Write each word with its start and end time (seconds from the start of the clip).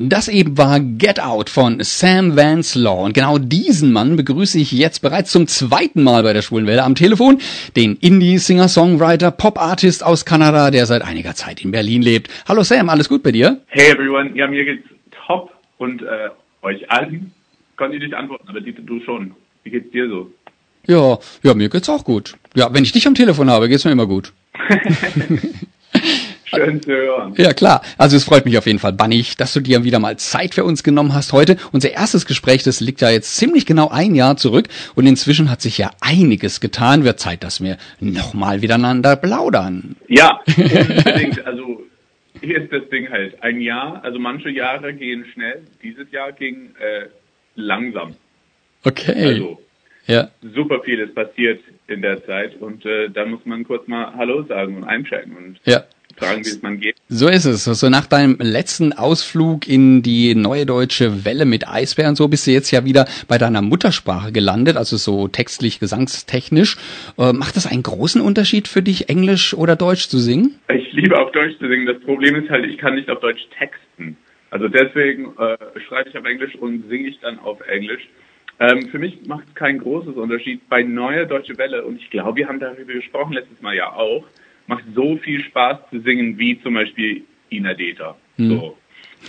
Das 0.00 0.28
eben 0.28 0.56
war 0.56 0.78
Get 0.78 1.18
Out 1.18 1.50
von 1.50 1.78
Sam 1.80 2.36
Vance 2.36 2.78
Law. 2.78 3.04
Und 3.04 3.14
genau 3.14 3.36
diesen 3.36 3.92
Mann 3.92 4.14
begrüße 4.14 4.56
ich 4.56 4.70
jetzt 4.70 5.02
bereits 5.02 5.32
zum 5.32 5.48
zweiten 5.48 6.04
Mal 6.04 6.22
bei 6.22 6.32
der 6.32 6.42
Schwulen 6.42 6.68
Welle 6.68 6.84
am 6.84 6.94
Telefon. 6.94 7.40
Den 7.74 7.96
Indie-Singer-Songwriter, 7.96 9.32
Pop-Artist 9.32 10.04
aus 10.04 10.24
Kanada, 10.24 10.70
der 10.70 10.86
seit 10.86 11.02
einiger 11.02 11.34
Zeit 11.34 11.64
in 11.64 11.72
Berlin 11.72 12.02
lebt. 12.02 12.30
Hallo 12.46 12.62
Sam, 12.62 12.90
alles 12.90 13.08
gut 13.08 13.24
bei 13.24 13.32
dir? 13.32 13.60
Hey 13.66 13.90
everyone, 13.90 14.30
ja 14.36 14.46
mir 14.46 14.64
geht's 14.64 14.88
top 15.26 15.52
und 15.78 16.02
äh, 16.02 16.28
euch 16.62 16.88
allen 16.92 17.32
konnte 17.74 17.96
ich 17.96 18.02
nicht 18.04 18.14
antworten, 18.14 18.46
aber 18.48 18.60
du 18.60 19.00
schon. 19.04 19.32
Wie 19.64 19.70
geht's 19.70 19.90
dir 19.90 20.08
so? 20.08 20.30
Ja, 20.86 21.18
ja, 21.42 21.54
mir 21.54 21.68
geht's 21.68 21.88
auch 21.88 22.04
gut. 22.04 22.36
Ja, 22.54 22.72
wenn 22.72 22.84
ich 22.84 22.92
dich 22.92 23.08
am 23.08 23.16
Telefon 23.16 23.50
habe, 23.50 23.68
geht's 23.68 23.84
mir 23.84 23.90
immer 23.90 24.06
gut. 24.06 24.32
Schön 26.48 26.80
zu 26.82 26.90
hören. 26.90 27.34
Ja, 27.36 27.52
klar. 27.52 27.82
Also 27.98 28.16
es 28.16 28.24
freut 28.24 28.44
mich 28.44 28.56
auf 28.56 28.66
jeden 28.66 28.78
Fall, 28.78 28.92
Bannig, 28.92 29.36
dass 29.36 29.52
du 29.52 29.60
dir 29.60 29.84
wieder 29.84 29.98
mal 29.98 30.16
Zeit 30.16 30.54
für 30.54 30.64
uns 30.64 30.82
genommen 30.82 31.14
hast 31.14 31.32
heute. 31.32 31.56
Unser 31.72 31.92
erstes 31.92 32.26
Gespräch, 32.26 32.62
das 32.62 32.80
liegt 32.80 33.00
ja 33.00 33.10
jetzt 33.10 33.36
ziemlich 33.36 33.66
genau 33.66 33.88
ein 33.88 34.14
Jahr 34.14 34.36
zurück 34.36 34.68
und 34.94 35.06
inzwischen 35.06 35.50
hat 35.50 35.60
sich 35.60 35.78
ja 35.78 35.90
einiges 36.00 36.60
getan. 36.60 37.04
Wird 37.04 37.20
Zeit, 37.20 37.44
dass 37.44 37.62
wir 37.62 37.76
nochmal 38.00 38.58
miteinander 38.58 39.16
plaudern. 39.16 39.96
Ja, 40.08 40.40
unbedingt. 40.46 41.44
Also 41.46 41.82
hier 42.40 42.62
ist 42.62 42.72
das 42.72 42.88
Ding 42.88 43.10
halt. 43.10 43.42
Ein 43.42 43.60
Jahr, 43.60 44.02
also 44.02 44.18
manche 44.18 44.50
Jahre 44.50 44.94
gehen 44.94 45.26
schnell. 45.32 45.62
Dieses 45.82 46.10
Jahr 46.12 46.32
ging 46.32 46.70
äh, 46.78 47.08
langsam. 47.56 48.14
Okay. 48.84 49.26
Also 49.26 49.60
ja. 50.06 50.30
super 50.54 50.80
viel 50.82 51.00
ist 51.00 51.14
passiert 51.14 51.60
in 51.88 52.00
der 52.00 52.24
Zeit 52.24 52.56
und 52.60 52.86
äh, 52.86 53.10
da 53.10 53.26
muss 53.26 53.44
man 53.44 53.64
kurz 53.64 53.86
mal 53.86 54.14
Hallo 54.16 54.42
sagen 54.44 54.76
und 54.76 54.84
einchecken 54.84 55.36
und 55.36 55.60
ja 55.64 55.84
fragen, 56.18 56.44
wie 56.44 56.48
es 56.48 56.62
man 56.62 56.80
geht. 56.80 56.96
So 57.08 57.28
ist 57.28 57.44
es. 57.44 57.64
So 57.64 57.88
nach 57.88 58.06
deinem 58.06 58.36
letzten 58.40 58.92
Ausflug 58.92 59.68
in 59.68 60.02
die 60.02 60.34
neue 60.34 60.66
deutsche 60.66 61.24
Welle 61.24 61.44
mit 61.44 61.68
Eisbären, 61.68 62.16
so 62.16 62.28
bist 62.28 62.46
du 62.46 62.50
jetzt 62.50 62.70
ja 62.70 62.84
wieder 62.84 63.06
bei 63.28 63.38
deiner 63.38 63.62
Muttersprache 63.62 64.32
gelandet, 64.32 64.76
also 64.76 64.96
so 64.96 65.28
textlich, 65.28 65.80
gesangstechnisch. 65.80 66.76
Äh, 67.18 67.32
macht 67.32 67.56
das 67.56 67.66
einen 67.66 67.82
großen 67.82 68.20
Unterschied 68.20 68.68
für 68.68 68.82
dich, 68.82 69.08
Englisch 69.08 69.54
oder 69.54 69.76
Deutsch 69.76 70.08
zu 70.08 70.18
singen? 70.18 70.58
Ich 70.68 70.92
liebe 70.92 71.18
auf 71.18 71.32
Deutsch 71.32 71.58
zu 71.58 71.68
singen. 71.68 71.86
Das 71.86 72.00
Problem 72.00 72.36
ist 72.36 72.50
halt, 72.50 72.66
ich 72.66 72.78
kann 72.78 72.94
nicht 72.94 73.10
auf 73.10 73.20
Deutsch 73.20 73.46
texten. 73.58 74.16
Also 74.50 74.68
deswegen 74.68 75.36
äh, 75.38 75.56
schreibe 75.86 76.08
ich 76.08 76.16
auf 76.16 76.24
Englisch 76.24 76.54
und 76.56 76.88
singe 76.88 77.08
ich 77.08 77.18
dann 77.20 77.38
auf 77.38 77.60
Englisch. 77.68 78.08
Ähm, 78.60 78.88
für 78.88 78.98
mich 78.98 79.26
macht 79.26 79.44
es 79.48 79.54
keinen 79.54 79.78
großen 79.78 80.14
Unterschied. 80.14 80.68
Bei 80.68 80.82
Neue 80.82 81.26
Deutsche 81.26 81.56
Welle, 81.58 81.84
und 81.84 82.00
ich 82.00 82.10
glaube, 82.10 82.36
wir 82.36 82.48
haben 82.48 82.58
darüber 82.58 82.92
gesprochen 82.92 83.34
letztes 83.34 83.60
Mal 83.60 83.76
ja 83.76 83.92
auch, 83.92 84.24
macht 84.68 84.84
so 84.94 85.16
viel 85.16 85.42
Spaß 85.42 85.78
zu 85.90 86.00
singen 86.00 86.38
wie 86.38 86.60
zum 86.62 86.74
Beispiel 86.74 87.24
Ina 87.50 87.74
Deta. 87.74 88.16
Mhm. 88.36 88.50
So. 88.50 88.78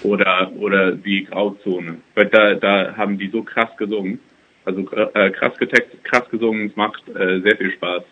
Oder, 0.04 0.52
oder 0.58 0.92
die 0.92 1.26
Grauzone. 1.26 1.98
Weil 2.14 2.28
da, 2.28 2.54
da 2.54 2.96
haben 2.96 3.18
die 3.18 3.30
so 3.30 3.42
krass 3.42 3.76
gesungen. 3.78 4.20
Also 4.66 4.88
äh, 4.92 5.32
krass 5.32 5.58
getextet, 5.58 6.04
krass 6.04 6.30
gesungen, 6.30 6.68
es 6.68 6.76
macht 6.76 7.08
äh, 7.08 7.40
sehr 7.40 7.58
viel 7.58 7.72
Spaß. 7.72 8.04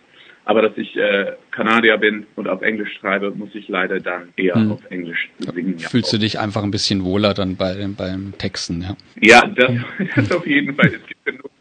Aber 0.45 0.61
dass 0.61 0.77
ich 0.77 0.95
äh, 0.95 1.33
Kanadier 1.51 1.97
bin 1.97 2.25
und 2.37 2.47
auf 2.47 2.61
Englisch 2.61 2.93
schreibe, 2.93 3.31
muss 3.31 3.49
ich 3.53 3.67
leider 3.67 3.99
dann 3.99 4.29
eher 4.37 4.55
hm. 4.55 4.71
auf 4.71 4.79
Englisch 4.89 5.29
singen. 5.39 5.77
Ja. 5.77 5.89
Fühlst 5.89 6.11
du 6.13 6.17
dich 6.17 6.39
einfach 6.39 6.63
ein 6.63 6.71
bisschen 6.71 7.03
wohler 7.03 7.33
dann 7.33 7.57
bei, 7.57 7.85
beim 7.95 8.33
Texten, 8.37 8.81
ja? 8.81 8.95
Ja, 9.19 9.45
das, 9.45 9.71
das 10.15 10.31
auf 10.31 10.47
jeden 10.47 10.73
Fall. 10.73 10.87
Es 10.87 11.05
gibt 11.05 11.25
genug 11.25 11.51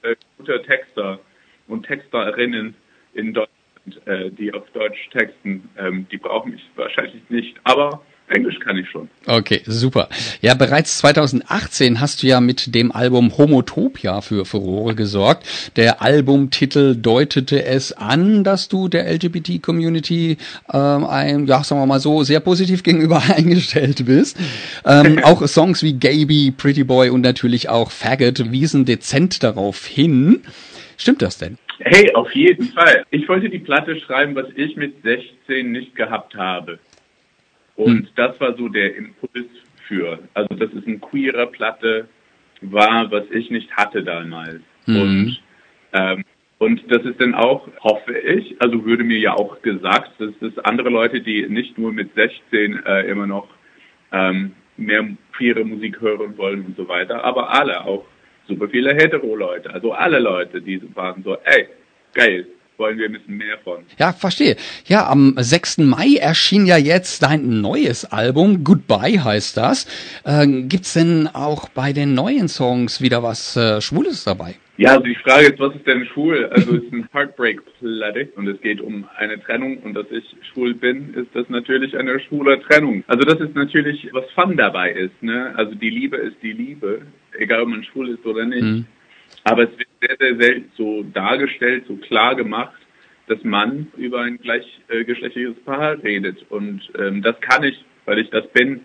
äh, 0.00 0.16
gute 0.38 0.62
Texter 0.62 1.20
und 1.68 1.86
Texterinnen 1.86 2.74
in 3.12 3.34
Deutschland 3.34 3.61
äh, 4.06 4.30
die 4.30 4.52
auf 4.52 4.64
Deutsch 4.72 5.08
texten, 5.10 5.68
ähm, 5.78 6.06
die 6.10 6.18
brauchen 6.18 6.52
mich 6.52 6.62
wahrscheinlich 6.76 7.22
nicht, 7.28 7.56
aber 7.64 8.02
Englisch 8.32 8.58
kann 8.60 8.76
ich 8.76 8.88
schon. 8.88 9.08
Okay, 9.26 9.62
super. 9.66 10.08
Ja, 10.40 10.54
bereits 10.54 10.98
2018 10.98 12.00
hast 12.00 12.22
du 12.22 12.26
ja 12.26 12.40
mit 12.40 12.74
dem 12.74 12.92
Album 12.92 13.36
Homotopia 13.36 14.20
für 14.20 14.44
Furore 14.44 14.94
gesorgt. 14.94 15.46
Der 15.76 16.02
Albumtitel 16.02 16.96
deutete 16.96 17.64
es 17.64 17.92
an, 17.92 18.44
dass 18.44 18.68
du 18.68 18.88
der 18.88 19.12
LGBT-Community 19.12 20.38
ähm, 20.72 21.04
ein, 21.04 21.46
ja, 21.46 21.62
sagen 21.62 21.80
wir 21.80 21.86
mal 21.86 22.00
so, 22.00 22.22
sehr 22.22 22.40
positiv 22.40 22.82
gegenüber 22.84 23.22
eingestellt 23.28 24.06
bist. 24.06 24.38
Ähm, 24.84 25.18
auch 25.22 25.46
Songs 25.46 25.82
wie 25.82 25.94
Gaby, 25.94 26.52
Pretty 26.56 26.84
Boy 26.84 27.10
und 27.10 27.20
natürlich 27.20 27.68
auch 27.68 27.90
Faggot 27.90 28.50
wiesen 28.50 28.84
dezent 28.84 29.42
darauf 29.42 29.86
hin. 29.86 30.42
Stimmt 30.96 31.22
das 31.22 31.38
denn? 31.38 31.58
Hey, 31.84 32.12
auf 32.14 32.32
jeden 32.32 32.66
Fall. 32.68 33.04
Ich 33.10 33.28
wollte 33.28 33.50
die 33.50 33.58
Platte 33.58 33.98
schreiben, 33.98 34.34
was 34.36 34.46
ich 34.54 34.76
mit 34.76 35.02
16 35.02 35.72
nicht 35.72 35.96
gehabt 35.96 36.34
habe. 36.36 36.78
Und 37.74 38.06
hm. 38.06 38.08
das 38.14 38.40
war 38.40 38.56
so 38.56 38.68
der 38.68 38.94
Impuls 38.94 39.48
für. 39.88 40.18
Also, 40.34 40.54
dass 40.54 40.72
es 40.72 40.86
eine 40.86 40.98
queere 40.98 41.46
Platte 41.48 42.08
war, 42.60 43.10
was 43.10 43.24
ich 43.30 43.50
nicht 43.50 43.70
hatte 43.72 44.04
damals. 44.04 44.60
Hm. 44.84 45.00
Und, 45.00 45.42
ähm, 45.92 46.24
und 46.58 46.82
das 46.88 47.02
ist 47.04 47.20
dann 47.20 47.34
auch, 47.34 47.66
hoffe 47.80 48.16
ich, 48.16 48.54
also 48.60 48.84
würde 48.84 49.02
mir 49.02 49.18
ja 49.18 49.34
auch 49.34 49.60
gesagt, 49.62 50.12
dass 50.20 50.30
es 50.40 50.56
andere 50.60 50.90
Leute, 50.90 51.20
die 51.20 51.46
nicht 51.48 51.76
nur 51.78 51.92
mit 51.92 52.14
16 52.14 52.84
äh, 52.84 53.10
immer 53.10 53.26
noch 53.26 53.48
ähm, 54.12 54.52
mehr 54.76 55.04
queere 55.32 55.64
Musik 55.64 56.00
hören 56.00 56.38
wollen 56.38 56.64
und 56.64 56.76
so 56.76 56.86
weiter, 56.86 57.24
aber 57.24 57.50
alle, 57.52 57.84
auch 57.84 58.04
super 58.46 58.68
viele 58.68 58.94
Hetero-Leute, 58.94 59.72
also 59.72 59.92
alle 59.92 60.18
Leute, 60.18 60.60
die 60.60 60.80
waren 60.94 61.22
so, 61.22 61.36
ey, 61.44 61.68
geil, 62.14 62.46
wollen 62.78 62.98
wir 62.98 63.06
ein 63.06 63.12
bisschen 63.12 63.36
mehr 63.36 63.58
von. 63.58 63.84
Ja, 63.98 64.12
verstehe. 64.12 64.56
Ja, 64.86 65.08
am 65.08 65.34
6. 65.36 65.78
Mai 65.78 66.16
erschien 66.20 66.66
ja 66.66 66.76
jetzt 66.76 67.22
dein 67.22 67.60
neues 67.60 68.04
Album, 68.04 68.64
Goodbye 68.64 69.22
heißt 69.22 69.56
das. 69.56 69.86
Äh, 70.24 70.46
gibt's 70.62 70.94
denn 70.94 71.28
auch 71.32 71.68
bei 71.68 71.92
den 71.92 72.14
neuen 72.14 72.48
Songs 72.48 73.00
wieder 73.00 73.22
was 73.22 73.56
äh, 73.56 73.80
Schwules 73.80 74.24
dabei? 74.24 74.56
Ja, 74.78 74.92
also 74.92 75.04
die 75.04 75.14
Frage 75.14 75.48
ist, 75.48 75.60
was 75.60 75.74
ist 75.76 75.86
denn 75.86 76.06
schwul? 76.06 76.46
Also 76.46 76.76
es 76.76 76.82
ist 76.82 76.92
ein 76.92 77.08
Heartbreak-Platte 77.12 78.30
und 78.36 78.48
es 78.48 78.60
geht 78.62 78.80
um 78.80 79.06
eine 79.16 79.40
Trennung 79.40 79.76
und 79.78 79.94
dass 79.94 80.06
ich 80.10 80.24
schwul 80.50 80.74
bin, 80.74 81.14
ist 81.14 81.28
das 81.34 81.48
natürlich 81.50 81.96
eine 81.96 82.18
schwule 82.18 82.60
Trennung. 82.62 83.04
Also 83.06 83.22
das 83.22 83.38
ist 83.38 83.54
natürlich, 83.54 84.08
was 84.12 84.24
Fun 84.34 84.56
dabei 84.56 84.90
ist. 84.90 85.22
Ne? 85.22 85.52
Also 85.56 85.74
die 85.74 85.90
Liebe 85.90 86.16
ist 86.16 86.36
die 86.42 86.52
Liebe, 86.52 87.02
egal 87.38 87.62
ob 87.62 87.68
man 87.68 87.84
schwul 87.84 88.10
ist 88.10 88.24
oder 88.26 88.44
nicht. 88.44 88.62
Mhm. 88.62 88.86
Aber 89.44 89.64
es 89.64 89.78
wird 89.78 89.88
sehr, 90.00 90.16
sehr 90.18 90.36
selten 90.36 90.70
so 90.76 91.02
dargestellt, 91.02 91.84
so 91.88 91.96
klar 91.96 92.34
gemacht, 92.34 92.76
dass 93.26 93.42
man 93.44 93.88
über 93.96 94.20
ein 94.20 94.38
gleichgeschlechtliches 94.38 95.56
Paar 95.64 96.02
redet. 96.02 96.44
Und 96.50 96.82
ähm, 96.98 97.22
das 97.22 97.40
kann 97.40 97.64
ich, 97.64 97.84
weil 98.04 98.18
ich 98.18 98.30
das 98.30 98.46
bin. 98.48 98.84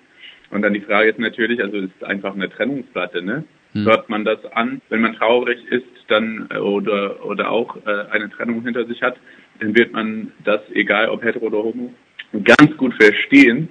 Und 0.50 0.62
dann 0.62 0.74
die 0.74 0.82
Frage 0.82 1.10
ist 1.10 1.20
natürlich, 1.20 1.62
also 1.62 1.78
ist 1.78 2.04
einfach 2.04 2.34
eine 2.34 2.50
Trennungsplatte, 2.50 3.22
ne? 3.22 3.44
Hm. 3.74 3.86
Hört 3.86 4.10
man 4.10 4.24
das 4.24 4.44
an, 4.54 4.82
wenn 4.90 5.02
man 5.02 5.16
traurig 5.16 5.60
ist, 5.70 5.86
dann 6.08 6.48
äh, 6.52 6.58
oder 6.58 7.26
oder 7.26 7.52
auch 7.52 7.76
äh, 7.86 8.06
eine 8.12 8.30
Trennung 8.30 8.64
hinter 8.64 8.86
sich 8.86 9.02
hat, 9.02 9.18
dann 9.60 9.76
wird 9.76 9.92
man 9.92 10.32
das, 10.46 10.62
egal 10.74 11.10
ob 11.10 11.24
hetero 11.24 11.48
oder 11.48 11.58
homo, 11.58 11.94
ganz 12.44 12.76
gut 12.78 12.94
verstehen. 12.94 13.70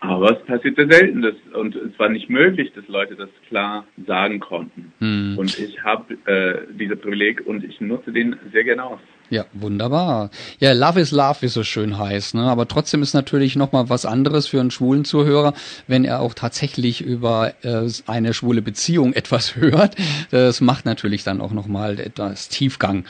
Aber 0.00 0.38
es 0.38 0.46
passiert 0.46 0.76
sehr 0.76 0.88
selten 0.88 1.22
dass, 1.22 1.34
und 1.54 1.74
es 1.74 1.98
war 1.98 2.08
nicht 2.08 2.30
möglich, 2.30 2.72
dass 2.74 2.86
Leute 2.86 3.16
das 3.16 3.30
klar 3.48 3.84
sagen 4.06 4.38
konnten. 4.38 4.92
Hm. 5.00 5.36
Und 5.36 5.58
ich 5.58 5.82
habe 5.82 6.14
äh, 6.26 6.72
diese 6.72 6.94
Privileg 6.96 7.44
und 7.44 7.64
ich 7.64 7.80
nutze 7.80 8.12
den 8.12 8.36
sehr 8.52 8.62
gerne 8.62 8.84
aus. 8.84 9.00
Ja, 9.30 9.44
wunderbar. 9.52 10.30
Ja, 10.58 10.72
Love 10.72 11.00
is 11.00 11.10
Love, 11.10 11.42
wie 11.42 11.48
so 11.48 11.62
schön 11.62 11.98
heißt. 11.98 12.34
Ne? 12.34 12.42
Aber 12.42 12.66
trotzdem 12.66 13.02
ist 13.02 13.12
natürlich 13.12 13.56
nochmal 13.56 13.90
was 13.90 14.06
anderes 14.06 14.46
für 14.46 14.60
einen 14.60 14.70
schwulen 14.70 15.04
Zuhörer, 15.04 15.52
wenn 15.86 16.04
er 16.04 16.20
auch 16.20 16.32
tatsächlich 16.32 17.02
über 17.02 17.52
äh, 17.62 17.86
eine 18.06 18.32
schwule 18.32 18.62
Beziehung 18.62 19.12
etwas 19.18 19.56
hört. 19.56 19.96
Das 20.30 20.60
macht 20.60 20.86
natürlich 20.86 21.24
dann 21.24 21.40
auch 21.40 21.52
nochmal 21.52 22.00
etwas 22.00 22.48
Tiefgang 22.48 23.04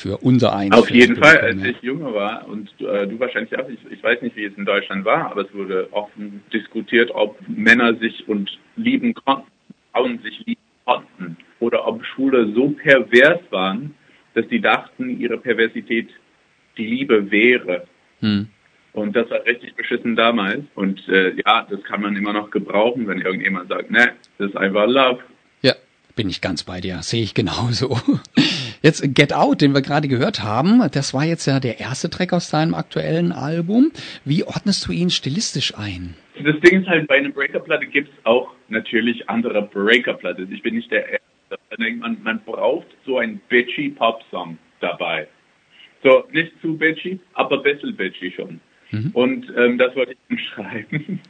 für 0.00 0.16
unser 0.18 0.56
eins. 0.56 0.74
Auf 0.74 0.90
jeden 0.90 1.16
Fall, 1.16 1.38
als 1.38 1.62
ich 1.62 1.80
jünger 1.82 2.14
war 2.14 2.48
und 2.48 2.68
äh, 2.80 3.06
du 3.06 3.20
wahrscheinlich 3.20 3.56
auch, 3.58 3.68
ich, 3.68 3.78
ich, 3.90 4.02
weiß 4.02 4.22
nicht, 4.22 4.34
wie 4.34 4.44
es 4.44 4.56
in 4.56 4.64
Deutschland 4.64 5.04
war, 5.04 5.30
aber 5.30 5.42
es 5.42 5.52
wurde 5.52 5.88
offen 5.92 6.42
diskutiert, 6.52 7.10
ob 7.12 7.38
Männer 7.48 7.94
sich 7.96 8.26
und 8.26 8.50
lieben 8.76 9.12
konnten, 9.12 9.50
Frauen 9.92 10.18
sich 10.22 10.38
lieben 10.46 10.60
konnten 10.86 11.36
oder 11.60 11.86
ob 11.86 12.04
Schwule 12.06 12.50
so 12.54 12.70
pervers 12.70 13.40
waren, 13.50 13.94
dass 14.34 14.48
die 14.48 14.60
dachten, 14.60 15.20
ihre 15.20 15.36
Perversität 15.36 16.08
die 16.78 16.86
Liebe 16.86 17.30
wäre. 17.30 17.86
Hm. 18.20 18.48
Und 18.92 19.14
das 19.14 19.28
war 19.30 19.44
richtig 19.44 19.74
beschissen 19.74 20.16
damals. 20.16 20.62
Und 20.74 21.06
äh, 21.08 21.34
ja, 21.44 21.66
das 21.68 21.82
kann 21.84 22.00
man 22.00 22.16
immer 22.16 22.32
noch 22.32 22.50
gebrauchen, 22.50 23.06
wenn 23.06 23.20
irgendjemand 23.20 23.68
sagt, 23.68 23.90
ne, 23.90 24.12
das 24.38 24.48
ist 24.48 24.56
einfach 24.56 24.86
Love. 24.86 25.20
Ja, 25.60 25.74
bin 26.16 26.30
ich 26.30 26.40
ganz 26.40 26.64
bei 26.64 26.80
dir, 26.80 27.02
sehe 27.02 27.22
ich 27.22 27.34
genauso. 27.34 28.00
Jetzt 28.82 29.14
Get 29.14 29.34
Out, 29.34 29.60
den 29.60 29.74
wir 29.74 29.82
gerade 29.82 30.08
gehört 30.08 30.42
haben, 30.42 30.82
das 30.92 31.12
war 31.12 31.24
jetzt 31.24 31.46
ja 31.46 31.60
der 31.60 31.80
erste 31.80 32.08
Track 32.08 32.32
aus 32.32 32.50
deinem 32.50 32.74
aktuellen 32.74 33.30
Album. 33.32 33.92
Wie 34.24 34.44
ordnest 34.44 34.86
du 34.86 34.92
ihn 34.92 35.10
stilistisch 35.10 35.76
ein? 35.76 36.14
Das 36.42 36.58
Ding 36.60 36.80
ist 36.80 36.88
halt, 36.88 37.06
bei 37.06 37.16
einer 37.16 37.28
Breaker-Platte 37.28 37.86
gibt 37.86 38.08
es 38.08 38.24
auch 38.24 38.54
natürlich 38.68 39.28
andere 39.28 39.62
Breaker-Platte. 39.62 40.48
Ich 40.50 40.62
bin 40.62 40.76
nicht 40.76 40.90
der 40.90 41.06
Erste. 41.06 41.20
Man, 41.78 42.18
man 42.22 42.40
braucht 42.44 42.86
so 43.04 43.18
einen 43.18 43.40
bitchy 43.48 43.90
Pop-Song 43.90 44.56
dabei. 44.80 45.28
So, 46.02 46.24
nicht 46.32 46.52
zu 46.62 46.78
bitchy, 46.78 47.20
aber 47.34 47.58
ein 47.58 47.62
bisschen 47.62 47.94
bitchy 47.96 48.32
schon. 48.32 48.60
Mhm. 48.90 49.10
Und 49.12 49.52
ähm, 49.56 49.78
das 49.78 49.94
wollte 49.94 50.12
ich 50.12 50.18
dann 50.28 50.38
schreiben. 50.38 51.20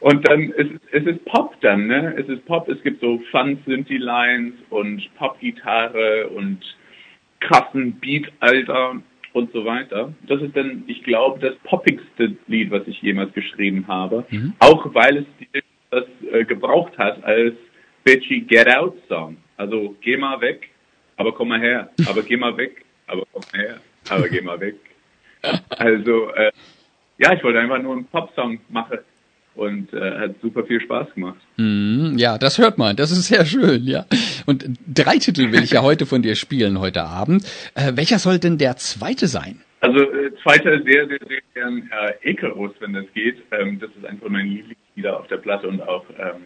und 0.00 0.28
dann 0.28 0.50
ist 0.50 0.70
es 0.92 1.04
ist 1.04 1.24
Pop 1.24 1.54
dann, 1.60 1.86
ne? 1.86 2.14
Es 2.18 2.28
ist 2.28 2.44
Pop, 2.46 2.68
es 2.68 2.82
gibt 2.82 3.00
so 3.00 3.18
Fun 3.30 3.58
Synthi 3.66 3.96
Lines 3.96 4.54
und 4.70 5.02
Popgitarre 5.16 6.28
und 6.28 6.58
krassen 7.40 7.92
Beat, 8.00 8.26
Alter 8.40 9.00
und 9.32 9.52
so 9.52 9.64
weiter. 9.64 10.12
Das 10.26 10.40
ist 10.40 10.56
dann, 10.56 10.84
ich 10.86 11.02
glaube, 11.02 11.38
das 11.40 11.54
poppigste 11.64 12.36
Lied, 12.46 12.70
was 12.70 12.86
ich 12.86 13.02
jemals 13.02 13.32
geschrieben 13.34 13.86
habe. 13.86 14.24
Mhm. 14.30 14.54
Auch 14.58 14.94
weil 14.94 15.18
es 15.18 15.26
das 15.90 16.04
äh, 16.32 16.44
gebraucht 16.44 16.96
hat 16.98 17.22
als 17.24 17.54
bitchy 18.04 18.40
Get 18.40 18.68
Out 18.68 18.96
Song. 19.08 19.36
Also 19.56 19.94
geh 20.00 20.16
mal 20.16 20.40
weg, 20.40 20.68
aber 21.16 21.32
komm 21.32 21.48
mal 21.48 21.60
her. 21.60 21.90
Aber 22.08 22.22
geh 22.22 22.36
mal 22.36 22.56
weg, 22.56 22.84
aber 23.06 23.22
komm 23.32 23.42
mal 23.52 23.60
her. 23.60 23.80
Aber 24.08 24.28
geh 24.28 24.40
mal 24.40 24.60
weg. 24.60 24.76
Also 25.70 26.30
äh, 26.30 26.52
ja, 27.18 27.32
ich 27.32 27.42
wollte 27.42 27.60
einfach 27.60 27.80
nur 27.80 27.94
einen 27.94 28.04
Popsong 28.06 28.60
machen 28.68 28.98
und 29.54 29.92
äh, 29.94 30.18
hat 30.18 30.34
super 30.42 30.64
viel 30.64 30.80
Spaß 30.80 31.14
gemacht. 31.14 31.40
Mm, 31.56 32.16
ja, 32.18 32.36
das 32.38 32.58
hört 32.58 32.78
man. 32.78 32.96
Das 32.96 33.10
ist 33.10 33.26
sehr 33.26 33.44
schön, 33.46 33.84
ja. 33.84 34.04
Und 34.46 34.64
drei 34.86 35.18
Titel 35.18 35.52
will 35.52 35.62
ich 35.62 35.72
ja 35.72 35.82
heute 35.82 36.06
von 36.06 36.22
dir 36.22 36.34
spielen 36.36 36.78
heute 36.80 37.04
Abend. 37.04 37.44
Äh, 37.74 37.92
welcher 37.96 38.18
soll 38.18 38.38
denn 38.38 38.58
der 38.58 38.76
zweite 38.76 39.26
sein? 39.26 39.60
Also 39.80 40.00
äh, 40.00 40.32
zweiter 40.42 40.82
sehr, 40.82 41.06
sehr, 41.06 41.18
sehr 41.28 41.40
gern 41.54 41.90
äh, 42.22 42.30
Icarus, 42.30 42.72
wenn 42.80 42.94
das 42.94 43.04
geht. 43.14 43.36
Ähm, 43.52 43.78
das 43.78 43.90
ist 43.90 44.06
einfach 44.06 44.28
mein 44.28 44.46
Lieblingslieder 44.46 45.18
auf 45.18 45.26
der 45.28 45.36
Platte 45.36 45.68
und 45.68 45.82
auch 45.82 46.04
ähm, 46.18 46.42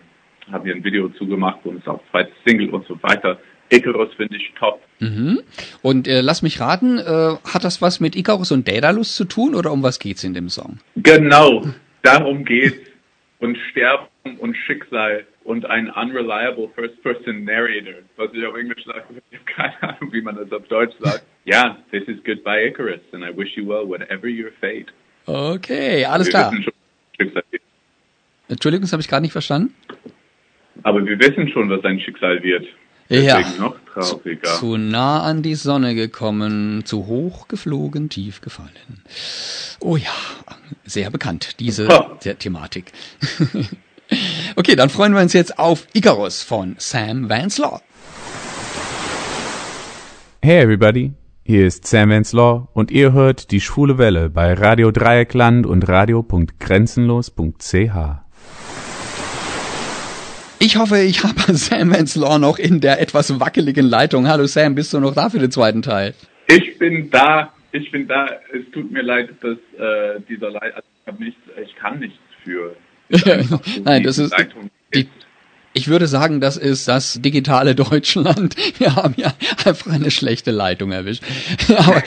haben 0.52 0.64
wir 0.64 0.75
ein 0.75 0.82
Video 0.82 1.08
zugemacht 1.11 1.64
und 1.64 1.79
ist 1.79 1.88
auch 1.88 2.00
zweites 2.11 2.35
Single 2.44 2.70
und 2.70 2.87
so 2.87 3.00
weiter. 3.02 3.38
Icarus 3.70 4.12
finde 4.14 4.37
ich 4.37 4.53
top. 4.58 4.81
Mhm. 4.99 5.41
Und 5.82 6.08
äh, 6.08 6.20
lass 6.23 6.43
mich 6.43 6.61
raten, 6.61 6.99
äh, 6.99 7.37
hat 7.44 7.62
das 7.62 7.81
was 7.81 8.00
mit 8.00 8.17
Icarus 8.17 8.50
und 8.50 8.67
Daedalus 8.67 9.14
zu 9.14 9.25
tun 9.25 9.55
oder 9.55 9.73
um 9.73 9.82
was 9.82 10.00
geht's 10.00 10.25
in 10.25 10.35
dem 10.35 10.49
Song? 10.49 10.79
Genau, 10.96 11.64
darum 12.03 12.44
geht's. 12.44 12.79
Und 13.38 13.56
Sterben 13.70 14.37
und 14.38 14.55
Schicksal 14.55 15.25
und 15.50 15.67
ein 15.67 15.91
unreliable 15.91 16.69
first-person 16.76 17.43
narrator, 17.43 17.94
was 18.17 18.31
ich 18.32 18.47
auf 18.47 18.56
Englisch 18.56 18.85
sage. 18.85 19.02
Ich 19.31 19.38
habe 19.38 19.73
keine 19.79 19.97
Ahnung, 19.97 20.12
wie 20.12 20.23
man 20.23 20.37
das 20.37 20.52
auf 20.52 20.67
Deutsch 20.69 20.94
sagt. 21.00 21.25
Ja, 21.44 21.64
yeah, 21.64 21.79
this 21.91 22.05
is 22.06 22.23
goodbye 22.25 22.69
Icarus 22.69 23.00
and 23.12 23.25
I 23.25 23.37
wish 23.37 23.56
you 23.56 23.67
well, 23.67 23.85
whatever 23.87 24.29
your 24.29 24.52
fate. 24.61 24.87
Okay, 25.26 26.05
alles 26.05 26.29
wir 26.29 26.32
klar. 26.32 26.52
Entschuldigung, 28.49 28.82
das 28.82 28.93
habe 28.93 29.02
ich 29.02 29.08
gerade 29.08 29.23
nicht 29.23 29.32
verstanden. 29.32 29.75
Aber 30.85 31.05
wir 31.05 31.19
wissen 31.19 31.49
schon, 31.49 31.69
was 31.69 31.82
sein 31.82 31.99
Schicksal 32.00 32.43
wird. 32.43 32.67
Ja, 33.08 33.41
noch 33.58 33.76
trauriger. 33.93 34.43
Zu, 34.43 34.61
zu 34.61 34.76
nah 34.76 35.23
an 35.25 35.43
die 35.43 35.56
Sonne 35.56 35.96
gekommen, 35.96 36.85
zu 36.85 37.06
hoch 37.06 37.49
geflogen, 37.49 38.08
tief 38.08 38.41
gefallen. 38.41 39.03
Oh 39.81 39.96
ja, 39.96 40.14
sehr 40.85 41.11
bekannt, 41.11 41.58
diese 41.58 41.88
oh. 41.88 42.17
Thematik. 42.38 42.93
okay, 44.56 44.76
dann 44.76 44.91
freuen 44.91 45.14
wir 45.14 45.20
uns 45.20 45.32
jetzt 45.32 45.58
auf 45.58 45.87
Icarus 45.93 46.43
von 46.43 46.76
Sam 46.79 47.29
Vanslaw. 47.29 47.81
Hey 50.43 50.62
everybody, 50.62 51.12
hier 51.44 51.67
ist 51.67 51.87
Sam 51.87 52.11
Vanslaw 52.11 52.69
und 52.73 52.91
ihr 52.91 53.12
hört 53.12 53.50
die 53.50 53.61
Schwule 53.61 53.99
Welle 53.99 54.31
bei 54.31 54.55
Radio 54.55 54.91
Dreieckland 54.91 55.67
und 55.67 55.87
radio.grenzenlos.ch. 55.88 58.20
Ich 60.62 60.76
hoffe, 60.76 60.99
ich 60.99 61.25
habe 61.25 61.41
Sam 61.55 61.93
Henslaw 61.93 62.38
noch 62.38 62.58
in 62.58 62.81
der 62.81 63.00
etwas 63.00 63.41
wackeligen 63.41 63.87
Leitung. 63.87 64.29
Hallo 64.29 64.46
Sam, 64.46 64.75
bist 64.75 64.93
du 64.93 65.00
noch 65.00 65.14
da 65.14 65.31
für 65.31 65.38
den 65.38 65.50
zweiten 65.50 65.81
Teil? 65.81 66.14
Ich 66.49 66.79
bin 66.79 67.11
da. 67.11 67.53
Ich 67.73 67.91
bin 67.91 68.08
da. 68.08 68.26
Es 68.53 68.70
tut 68.73 68.91
mir 68.91 69.03
leid, 69.03 69.31
dass 69.41 69.56
äh, 69.79 70.20
dieser 70.29 70.50
Leitung. 70.50 70.82
Also 71.06 71.06
ich, 71.06 71.19
nichts, 71.19 71.41
ich 71.64 71.75
kann 71.76 71.99
nichts 71.99 72.19
für. 72.44 72.76
Nein, 73.84 74.02
das 74.02 74.18
ist 74.18 74.34
die, 74.94 75.08
ich 75.72 75.86
würde 75.86 76.06
sagen, 76.06 76.40
das 76.40 76.56
ist 76.56 76.88
das 76.88 77.22
digitale 77.22 77.74
Deutschland. 77.74 78.56
Wir 78.78 78.96
haben 78.96 79.14
ja 79.16 79.32
einfach 79.64 79.92
eine 79.92 80.10
schlechte 80.10 80.50
Leitung 80.50 80.90
erwischt. 80.90 81.22
Aber 81.68 82.02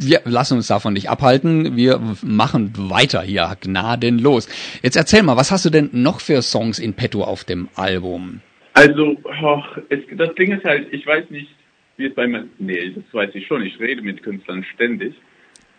wir 0.00 0.20
lassen 0.24 0.58
uns 0.58 0.68
davon 0.68 0.92
nicht 0.92 1.10
abhalten. 1.10 1.76
Wir 1.76 2.00
machen 2.22 2.72
weiter 2.76 3.22
hier 3.22 3.56
gnadenlos. 3.60 4.48
Jetzt 4.82 4.96
erzähl 4.96 5.22
mal, 5.22 5.36
was 5.36 5.50
hast 5.50 5.64
du 5.64 5.70
denn 5.70 5.90
noch 5.92 6.20
für 6.20 6.42
Songs 6.42 6.78
in 6.78 6.94
petto 6.94 7.24
auf 7.24 7.44
dem 7.44 7.68
Album? 7.74 8.40
Also, 8.74 9.16
oh, 9.42 9.62
es, 9.88 10.00
das 10.16 10.34
Ding 10.36 10.52
ist 10.52 10.64
halt, 10.64 10.92
ich 10.92 11.04
weiß 11.04 11.30
nicht, 11.30 11.48
wie 11.96 12.06
es 12.06 12.14
bei 12.14 12.28
mir, 12.28 12.46
nee, 12.58 12.92
das 12.94 13.04
weiß 13.12 13.30
ich 13.34 13.46
schon. 13.46 13.62
Ich 13.62 13.80
rede 13.80 14.02
mit 14.02 14.22
Künstlern 14.22 14.64
ständig. 14.74 15.14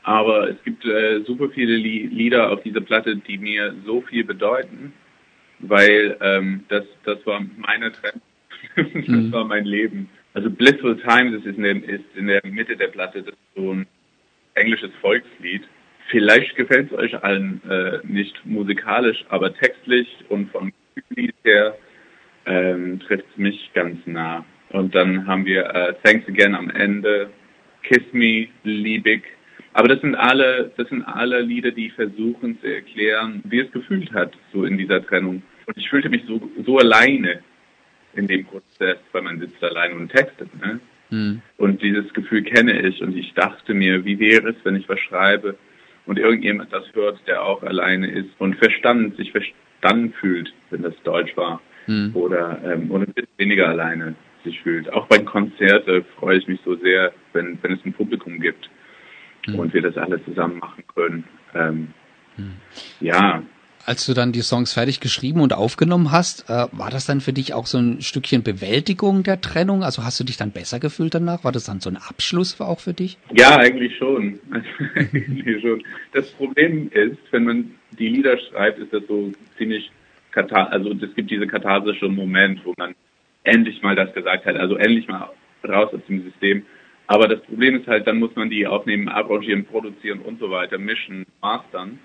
Aber 0.04 0.50
es 0.50 0.64
gibt 0.64 0.86
äh, 0.86 1.22
super 1.22 1.50
viele 1.50 1.76
Lieder 1.76 2.52
auf 2.52 2.64
dieser 2.64 2.82
Platte, 2.82 3.18
die 3.18 3.38
mir 3.38 3.76
so 3.86 4.02
viel 4.02 4.24
bedeuten 4.24 4.94
weil 5.60 6.18
ähm, 6.22 6.66
das, 6.70 6.84
das 7.04 7.26
war 7.26 7.42
meine 7.58 7.92
Trend, 7.92 8.22
das 8.76 9.08
mhm. 9.08 9.32
war 9.32 9.46
mein 9.46 9.66
Leben. 9.66 10.10
Also 10.34 10.50
Blissful 10.50 10.98
Times 11.02 11.44
ist 11.44 11.58
in, 11.58 11.64
der, 11.64 11.76
ist 11.84 12.06
in 12.16 12.28
der 12.28 12.42
Mitte 12.46 12.78
der 12.78 12.88
Platte, 12.88 13.24
das 13.24 13.34
ist 13.34 13.56
so 13.56 13.74
ein 13.74 13.88
englisches 14.56 14.92
Volkslied. 15.02 15.64
Vielleicht 16.10 16.56
gefällt 16.56 16.92
es 16.92 16.98
euch 16.98 17.24
allen 17.24 17.62
äh, 17.70 18.00
nicht 18.04 18.46
musikalisch, 18.46 19.24
aber 19.30 19.54
textlich 19.54 20.08
und 20.30 20.52
vom 20.52 20.72
Lied 21.10 21.36
her 21.44 21.78
ähm, 22.46 23.00
trifft 23.00 23.26
es 23.32 23.38
mich 23.38 23.72
ganz 23.74 24.00
nah. 24.06 24.46
Und 24.70 24.94
dann 24.96 25.28
haben 25.28 25.46
wir 25.46 25.66
äh, 25.66 25.94
Thanks 26.04 26.28
Again 26.28 26.56
am 26.56 26.70
Ende, 26.70 27.30
Kiss 27.84 28.04
Me, 28.12 28.48
Liebig, 28.64 29.24
aber 29.74 29.88
das 29.88 30.02
sind 30.02 30.16
alle, 30.16 30.72
das 30.78 30.90
sind 30.90 31.04
alle 31.04 31.42
Lieder, 31.42 31.72
die 31.72 31.90
versuchen 31.90 32.60
zu 32.60 32.68
erklären, 32.68 33.42
wie 33.46 33.60
es 33.60 33.72
gefühlt 33.72 34.12
hat, 34.14 34.34
so 34.54 34.64
in 34.64 34.78
dieser 34.78 35.06
Trennung. 35.06 35.44
Und 35.66 35.78
ich 35.78 35.90
fühlte 35.90 36.10
mich 36.10 36.24
so, 36.28 36.42
so 36.66 36.80
alleine 36.80 37.42
in 38.14 38.28
dem 38.28 38.46
Prozess, 38.46 38.98
weil 39.12 39.22
man 39.22 39.40
sitzt 39.40 39.64
alleine 39.64 39.96
und 39.96 40.10
textet, 40.10 40.50
ne? 40.60 40.80
Mhm. 41.12 41.42
Und 41.58 41.82
dieses 41.82 42.12
Gefühl 42.14 42.44
kenne 42.44 42.88
ich 42.88 43.02
und 43.02 43.16
ich 43.16 43.34
dachte 43.34 43.74
mir, 43.74 44.06
wie 44.06 44.20
wäre 44.20 44.50
es, 44.50 44.56
wenn 44.64 44.76
ich 44.76 44.88
was 44.88 45.00
schreibe 45.00 45.56
und 46.06 46.20
irgendjemand 46.20 46.72
das 46.72 46.84
hört, 46.94 47.20
der 47.28 47.44
auch 47.44 47.64
alleine 47.64 48.10
ist 48.12 48.30
und 48.38 48.56
verstanden, 48.58 49.16
sich 49.16 49.32
verstanden 49.32 50.14
fühlt, 50.20 50.54
wenn 50.70 50.84
das 50.84 50.94
Deutsch 51.04 51.36
war. 51.36 51.62
Mhm. 51.88 52.12
Oder, 52.14 52.60
ähm, 52.64 52.92
oder 52.92 53.06
ein 53.06 53.14
bisschen 53.14 53.38
weniger 53.38 53.70
alleine 53.70 54.16
sich 54.44 54.60
fühlt. 54.62 54.92
Auch 54.94 55.08
bei 55.08 55.20
Konzerten 55.20 56.06
freue 56.20 56.38
ich 56.38 56.48
mich 56.48 56.60
so 56.64 56.76
sehr, 56.76 57.12
wenn, 57.34 57.58
wenn 57.62 57.74
es 57.74 57.86
ein 57.86 57.94
Publikum 57.94 58.40
gibt 58.40 58.70
mhm. 59.54 59.60
und 59.60 59.74
wir 59.74 59.82
das 59.82 59.98
alle 59.98 60.24
zusammen 60.26 60.60
machen 60.60 60.84
können. 60.94 61.24
Ähm, 61.54 61.94
mhm. 62.38 62.54
Ja. 63.00 63.44
Als 63.86 64.06
du 64.06 64.14
dann 64.14 64.32
die 64.32 64.42
Songs 64.42 64.74
fertig 64.74 65.00
geschrieben 65.00 65.42
und 65.42 65.54
aufgenommen 65.54 66.12
hast, 66.12 66.50
äh, 66.50 66.68
war 66.72 66.92
das 66.92 67.06
dann 67.06 67.22
für 67.22 67.34
dich 67.34 67.54
auch 67.54 67.66
so 67.66 67.80
ein 67.80 68.02
Stückchen 68.02 68.44
Bewältigung 68.44 69.24
der 69.24 69.42
Trennung? 69.42 69.84
Also 69.84 70.04
hast 70.04 70.20
du 70.20 70.24
dich 70.24 70.38
dann 70.38 70.52
besser 70.52 70.80
gefühlt 70.80 71.16
danach? 71.16 71.44
War 71.44 71.52
das 71.52 71.64
dann 71.64 71.80
so 71.80 71.90
ein 71.90 71.98
Abschluss 71.98 72.60
auch 72.62 72.80
für 72.80 72.94
dich? 72.94 73.18
Ja, 73.34 73.58
eigentlich 73.58 73.98
schon. 73.98 74.40
eigentlich 74.96 75.62
schon. 75.62 75.84
Das 76.14 76.30
Problem 76.32 76.90
ist, 76.92 77.18
wenn 77.32 77.46
man 77.46 77.72
die 77.98 78.10
Lieder 78.10 78.38
schreibt, 78.38 78.80
ist 78.80 78.94
das 78.94 79.04
so 79.08 79.32
ziemlich 79.58 79.90
katar 80.32 80.72
also 80.72 80.92
es 80.92 81.16
gibt 81.16 81.32
diese 81.32 81.48
katharsische 81.48 82.08
Moment, 82.08 82.64
wo 82.64 82.74
man 82.78 82.94
endlich 83.44 83.82
mal 83.82 83.96
das 83.96 84.14
gesagt 84.14 84.46
hat, 84.46 84.56
also 84.56 84.76
endlich 84.76 85.08
mal 85.08 85.30
raus 85.68 85.94
aus 85.94 86.06
dem 86.08 86.24
System. 86.24 86.64
Aber 87.10 87.28
das 87.28 87.42
Problem 87.42 87.76
ist 87.76 87.88
halt, 87.88 88.06
dann 88.06 88.20
muss 88.20 88.36
man 88.36 88.52
die 88.52 88.68
aufnehmen, 88.68 89.10
arrangieren, 89.10 89.66
produzieren 89.66 90.20
und 90.20 90.40
so 90.40 90.52
weiter, 90.52 90.78
mischen, 90.78 91.26
mastern. 91.42 91.98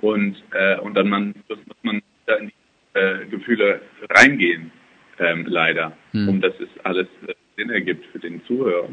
Und, 0.00 0.36
äh, 0.52 0.76
und 0.80 0.96
dann 0.96 1.08
man, 1.08 1.32
muss 1.48 1.76
man 1.82 2.02
da 2.26 2.34
in 2.34 2.48
die 2.48 2.98
äh, 2.98 3.26
Gefühle 3.26 3.80
reingehen, 4.10 4.72
ähm, 5.20 5.46
leider, 5.46 5.96
hm. 6.10 6.28
um 6.28 6.40
dass 6.40 6.54
es 6.58 6.68
alles 6.82 7.06
äh, 7.28 7.34
Sinn 7.56 7.70
ergibt 7.70 8.04
für 8.06 8.18
den 8.18 8.44
Zuhörer. 8.46 8.88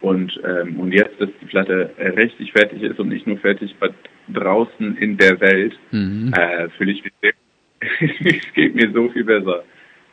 Und, 0.00 0.40
ähm, 0.44 0.80
und 0.80 0.92
jetzt, 0.92 1.20
dass 1.20 1.28
die 1.40 1.46
Platte 1.46 1.94
äh, 1.96 2.08
richtig 2.08 2.50
fertig 2.50 2.82
ist 2.82 2.98
und 2.98 3.10
nicht 3.10 3.28
nur 3.28 3.38
fertig, 3.38 3.72
aber 3.78 3.94
draußen 4.32 4.96
in 4.96 5.16
der 5.16 5.40
Welt, 5.40 5.78
mhm. 5.92 6.32
äh, 6.34 6.68
fühle 6.70 6.92
ich 6.92 7.04
mich 7.04 7.12
sehr, 7.22 7.32
es 8.24 8.54
geht 8.54 8.74
mir 8.74 8.90
so 8.92 9.08
viel 9.10 9.24
besser. 9.24 9.62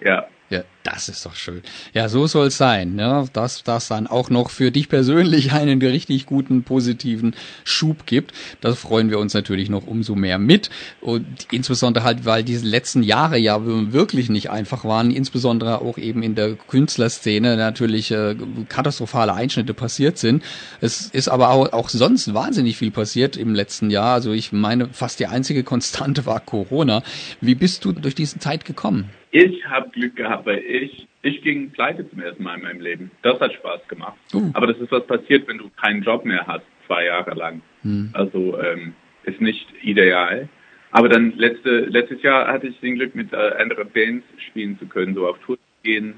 Ja. 0.05 0.27
Ja, 0.49 0.63
das 0.87 1.09
ist 1.09 1.25
doch 1.25 1.35
schön. 1.35 1.61
Ja, 1.93 2.07
so 2.07 2.27
soll 2.27 2.47
es 2.47 2.57
sein, 2.57 2.95
ne? 2.95 3.27
dass 3.33 3.63
das 3.63 3.89
dann 3.89 4.07
auch 4.07 4.29
noch 4.29 4.49
für 4.49 4.71
dich 4.71 4.87
persönlich 4.87 5.51
einen 5.51 5.81
richtig 5.81 6.25
guten, 6.25 6.63
positiven 6.63 7.35
Schub 7.65 8.05
gibt. 8.05 8.31
Das 8.61 8.79
freuen 8.79 9.09
wir 9.09 9.19
uns 9.19 9.33
natürlich 9.33 9.69
noch 9.69 9.85
umso 9.85 10.15
mehr 10.15 10.39
mit. 10.39 10.69
Und 11.01 11.25
insbesondere 11.51 12.05
halt, 12.05 12.25
weil 12.25 12.43
diese 12.43 12.65
letzten 12.65 13.03
Jahre 13.03 13.37
ja 13.37 13.59
wirklich 13.65 14.29
nicht 14.29 14.49
einfach 14.49 14.85
waren, 14.85 15.11
insbesondere 15.11 15.81
auch 15.81 15.97
eben 15.97 16.23
in 16.23 16.35
der 16.35 16.55
Künstlerszene 16.55 17.57
natürlich 17.57 18.11
äh, 18.11 18.35
katastrophale 18.69 19.33
Einschnitte 19.33 19.73
passiert 19.73 20.17
sind. 20.17 20.41
Es 20.79 21.07
ist 21.07 21.27
aber 21.27 21.49
auch, 21.49 21.73
auch 21.73 21.89
sonst 21.89 22.33
wahnsinnig 22.33 22.77
viel 22.77 22.91
passiert 22.91 23.35
im 23.35 23.53
letzten 23.53 23.89
Jahr. 23.89 24.13
Also 24.13 24.31
ich 24.31 24.53
meine, 24.53 24.87
fast 24.93 25.19
die 25.19 25.27
einzige 25.27 25.63
Konstante 25.63 26.25
war 26.25 26.39
Corona. 26.39 27.03
Wie 27.41 27.55
bist 27.55 27.83
du 27.83 27.91
durch 27.91 28.15
diese 28.15 28.39
Zeit 28.39 28.63
gekommen? 28.63 29.09
Ich 29.31 29.65
habe 29.65 29.89
Glück 29.89 30.15
gehabt, 30.15 30.45
weil 30.45 30.59
ich, 30.77 31.07
ich 31.21 31.41
ging 31.41 31.71
pleite 31.71 32.09
zum 32.09 32.19
ersten 32.19 32.43
Mal 32.43 32.55
in 32.55 32.63
meinem 32.63 32.81
Leben. 32.81 33.11
Das 33.21 33.39
hat 33.39 33.53
Spaß 33.53 33.87
gemacht. 33.87 34.17
Uh. 34.33 34.49
Aber 34.53 34.67
das 34.67 34.77
ist 34.77 34.91
was 34.91 35.05
passiert, 35.05 35.47
wenn 35.47 35.57
du 35.57 35.69
keinen 35.81 36.03
Job 36.03 36.25
mehr 36.25 36.45
hast, 36.47 36.65
zwei 36.85 37.05
Jahre 37.05 37.33
lang. 37.35 37.61
Hm. 37.83 38.09
Also 38.13 38.59
ähm, 38.59 38.93
ist 39.23 39.41
nicht 39.41 39.67
ideal. 39.81 40.49
Aber 40.91 41.09
dann 41.09 41.33
letzte, 41.37 41.81
letztes 41.81 42.21
Jahr 42.21 42.47
hatte 42.47 42.67
ich 42.67 42.79
den 42.79 42.95
Glück, 42.95 43.13
mit 43.13 43.33
äh, 43.33 43.35
anderen 43.35 43.89
Bands 43.89 44.25
spielen 44.49 44.79
zu 44.79 44.85
können, 44.85 45.13
so 45.13 45.27
auf 45.27 45.37
Tour 45.39 45.57
zu 45.57 45.83
gehen, 45.83 46.13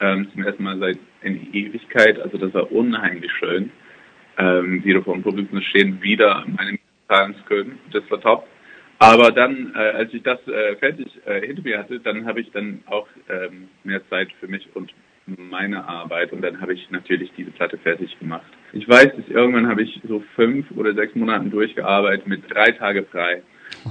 ähm, 0.00 0.28
zum 0.32 0.44
ersten 0.44 0.62
Mal 0.62 0.78
seit 0.78 0.98
in 1.22 1.52
Ewigkeit. 1.52 2.20
Also 2.20 2.38
das 2.38 2.54
war 2.54 2.70
unheimlich 2.70 3.32
schön, 3.32 3.70
ähm, 4.38 4.84
wieder 4.84 5.02
vor 5.02 5.14
dem 5.14 5.22
Publikum 5.22 5.58
zu 5.58 5.64
stehen, 5.66 6.00
wieder 6.02 6.44
meine 6.56 6.78
zahlen 7.08 7.34
zu 7.34 7.42
können. 7.44 7.78
Das 7.92 8.08
war 8.10 8.20
top. 8.20 8.48
Aber 9.02 9.32
dann, 9.32 9.72
äh, 9.74 9.78
als 9.78 10.14
ich 10.14 10.22
das 10.22 10.38
äh, 10.46 10.76
fertig 10.76 11.08
äh, 11.26 11.44
hinter 11.44 11.62
mir 11.62 11.78
hatte, 11.78 11.98
dann 11.98 12.24
habe 12.24 12.40
ich 12.40 12.52
dann 12.52 12.82
auch 12.86 13.08
ähm, 13.28 13.68
mehr 13.82 14.00
Zeit 14.08 14.28
für 14.38 14.46
mich 14.46 14.68
und 14.74 14.92
meine 15.26 15.88
Arbeit 15.88 16.32
und 16.32 16.40
dann 16.40 16.60
habe 16.60 16.74
ich 16.74 16.88
natürlich 16.90 17.32
diese 17.36 17.50
Platte 17.50 17.78
fertig 17.78 18.16
gemacht. 18.20 18.46
Ich 18.72 18.88
weiß, 18.88 19.08
dass 19.16 19.28
irgendwann 19.28 19.66
habe 19.68 19.82
ich 19.82 20.00
so 20.06 20.22
fünf 20.36 20.70
oder 20.76 20.94
sechs 20.94 21.16
Monaten 21.16 21.50
durchgearbeitet 21.50 22.28
mit 22.28 22.48
drei 22.48 22.70
Tage 22.70 23.02
frei 23.04 23.42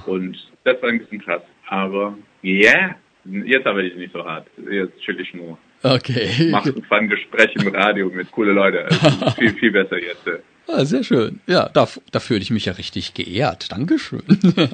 und 0.06 0.38
das 0.63 0.82
war 0.82 0.89
ein 0.89 1.00
bisschen 1.00 1.22
krass. 1.22 1.41
Aber 1.68 2.18
yeah, 2.41 2.96
jetzt 3.25 3.68
arbeite 3.68 3.89
ich 3.89 3.96
nicht 3.96 4.13
so 4.13 4.24
hart. 4.24 4.48
Jetzt 4.70 4.98
chill 5.01 5.20
ich 5.20 5.34
nur. 5.34 5.58
Okay. 5.84 6.50
Mach 6.51 6.65
ein 6.89 7.10
Gespräch 7.10 7.53
im 7.56 7.68
Radio 7.68 8.10
mit 8.10 8.32
coole 8.32 8.53
Leute. 8.53 8.86
Also 8.86 9.32
viel, 9.32 9.53
viel 9.56 9.72
besser 9.72 10.01
jetzt. 10.01 10.25
Ah, 10.68 10.86
sehr 10.86 11.03
schön. 11.03 11.41
Ja, 11.48 11.70
da, 11.74 11.88
da 12.12 12.20
fühle 12.20 12.39
ich 12.39 12.51
mich 12.51 12.65
ja 12.65 12.74
richtig 12.74 13.13
geehrt. 13.13 13.72
Dankeschön. 13.72 14.22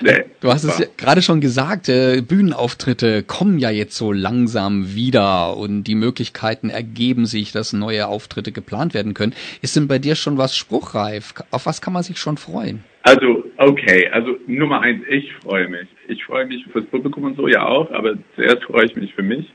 Nee, 0.00 0.26
Du 0.40 0.52
hast 0.52 0.62
es 0.62 0.78
ja 0.78 0.86
gerade 0.96 1.22
schon 1.22 1.40
gesagt, 1.40 1.88
äh, 1.88 2.20
Bühnenauftritte 2.20 3.24
kommen 3.24 3.58
ja 3.58 3.70
jetzt 3.70 3.96
so 3.96 4.12
langsam 4.12 4.94
wieder 4.94 5.56
und 5.56 5.84
die 5.84 5.96
Möglichkeiten 5.96 6.70
ergeben 6.70 7.26
sich, 7.26 7.50
dass 7.50 7.72
neue 7.72 8.06
Auftritte 8.06 8.52
geplant 8.52 8.94
werden 8.94 9.14
können. 9.14 9.34
Ist 9.60 9.74
denn 9.74 9.88
bei 9.88 9.98
dir 9.98 10.14
schon 10.14 10.38
was 10.38 10.56
spruchreif? 10.56 11.34
Auf 11.50 11.66
was 11.66 11.80
kann 11.80 11.92
man 11.92 12.04
sich 12.04 12.18
schon 12.18 12.36
freuen? 12.36 12.84
Also, 13.02 13.44
okay, 13.56 14.08
also 14.12 14.36
Nummer 14.46 14.82
eins, 14.82 15.02
ich 15.08 15.32
freue 15.42 15.68
mich. 15.68 15.88
Ich 16.06 16.22
freue 16.24 16.46
mich 16.46 16.64
fürs 16.70 16.86
Publikum 16.86 17.24
und 17.24 17.36
so 17.36 17.48
ja 17.48 17.66
auch, 17.66 17.90
aber 17.90 18.14
zuerst 18.36 18.62
freue 18.64 18.84
ich 18.84 18.94
mich 18.94 19.14
für 19.14 19.22
mich, 19.22 19.52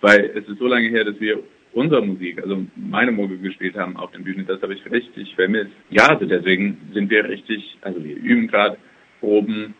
weil 0.00 0.30
es 0.36 0.48
ist 0.48 0.58
so 0.58 0.66
lange 0.66 0.88
her, 0.88 1.04
dass 1.04 1.20
wir 1.20 1.40
unsere 1.72 2.04
Musik, 2.04 2.42
also 2.42 2.64
meine 2.76 3.12
Musik 3.12 3.42
gespielt 3.42 3.76
haben 3.76 3.96
auf 3.96 4.10
den 4.12 4.24
Bühnen, 4.24 4.46
das 4.46 4.60
habe 4.62 4.74
ich 4.74 4.90
richtig 4.90 5.34
vermisst. 5.34 5.72
Ja, 5.90 6.08
also 6.08 6.26
deswegen 6.26 6.78
sind 6.92 7.10
wir 7.10 7.28
richtig, 7.28 7.78
also 7.82 8.02
wir 8.04 8.16
üben 8.16 8.48
gerade, 8.48 8.76
proben. 9.20 9.74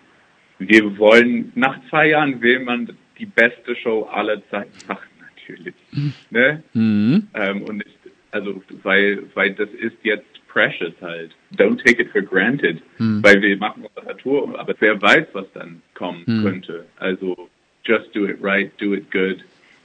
Wir 0.59 0.97
wollen, 0.99 1.53
nach 1.55 1.77
zwei 1.91 2.09
Jahren 2.11 2.41
will 2.41 2.61
man 2.61 2.97
die 3.19 3.27
beste 3.27 3.75
Show 3.77 4.05
aller 4.05 4.41
Zeiten 4.51 4.73
machen, 4.89 5.09
natürlich. 5.19 5.75
Ne? 6.31 6.63
Mhm. 6.73 7.29
Ähm, 7.35 7.63
und 7.63 7.85
ich, 7.85 7.93
also 8.31 8.63
weil 8.83 9.25
weil 9.35 9.53
das 9.53 9.69
ist 9.71 9.97
jetzt 10.03 10.25
precious 10.49 10.95
halt. 11.01 11.33
Don't 11.57 11.83
take 11.85 12.01
it 12.01 12.11
for 12.11 12.23
granted, 12.23 12.83
weil 12.99 13.41
wir 13.43 13.57
machen 13.57 13.85
unsere 13.95 14.17
Tour, 14.19 14.59
aber 14.59 14.75
wer 14.79 15.01
weiß, 15.01 15.27
was 15.33 15.47
dann 15.55 15.83
kommen 15.95 16.25
könnte. 16.43 16.87
Also 16.97 17.49
just 17.85 18.15
do 18.15 18.27
it 18.27 18.39
right, 18.41 18.71
do 18.79 18.95
it 18.95 19.11
good. 19.11 19.39